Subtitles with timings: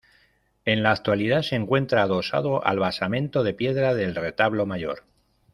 [0.65, 5.03] En la actualidad se encuentra adosado al basamento de piedra del retablo mayor.